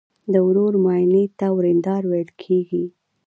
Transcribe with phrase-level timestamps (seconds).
[0.31, 2.85] د ورور ماینې ته وریندار ویل کیږي.